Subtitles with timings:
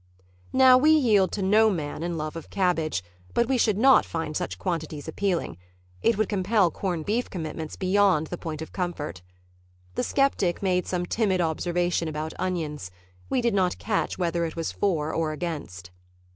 [0.51, 3.03] Now we yield to no man in love of cabbage,
[3.35, 5.59] but we should not find such quantities appealing.
[6.01, 9.21] It would compel corn beef commitments beyond the point of comfort.
[9.93, 12.89] The skeptic made some timid observation about onions.
[13.29, 15.91] We did not catch whether it was for or against.